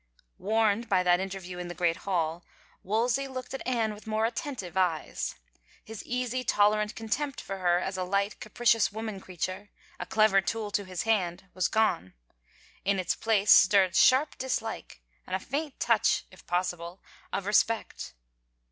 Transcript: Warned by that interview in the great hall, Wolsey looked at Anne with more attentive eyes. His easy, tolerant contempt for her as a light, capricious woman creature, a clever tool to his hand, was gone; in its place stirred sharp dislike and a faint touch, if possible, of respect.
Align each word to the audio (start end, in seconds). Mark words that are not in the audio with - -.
Warned 0.39 0.89
by 0.89 1.03
that 1.03 1.19
interview 1.19 1.59
in 1.59 1.67
the 1.67 1.75
great 1.75 1.97
hall, 1.97 2.43
Wolsey 2.81 3.27
looked 3.27 3.53
at 3.53 3.61
Anne 3.67 3.93
with 3.93 4.07
more 4.07 4.25
attentive 4.25 4.75
eyes. 4.75 5.35
His 5.85 6.03
easy, 6.05 6.43
tolerant 6.43 6.95
contempt 6.95 7.39
for 7.39 7.59
her 7.59 7.77
as 7.77 7.97
a 7.97 8.03
light, 8.03 8.39
capricious 8.39 8.91
woman 8.91 9.19
creature, 9.21 9.69
a 9.99 10.07
clever 10.07 10.41
tool 10.41 10.71
to 10.71 10.85
his 10.85 11.03
hand, 11.03 11.51
was 11.53 11.67
gone; 11.67 12.15
in 12.83 12.97
its 12.97 13.15
place 13.15 13.51
stirred 13.51 13.95
sharp 13.95 14.39
dislike 14.39 15.03
and 15.27 15.35
a 15.35 15.39
faint 15.39 15.79
touch, 15.79 16.25
if 16.31 16.47
possible, 16.47 16.99
of 17.31 17.45
respect. 17.45 18.15